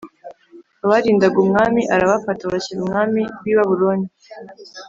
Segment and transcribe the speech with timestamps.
[0.85, 4.07] abarindaga umwami arabafata abashyira umwami w i Babuloni